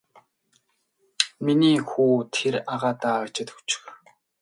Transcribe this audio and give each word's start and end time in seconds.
Миний 1.45 1.77
хүү 1.89 2.13
тэр 2.33 2.55
агаадаа 2.73 3.15
аваачаад 3.17 3.49
өгчих. 3.55 3.83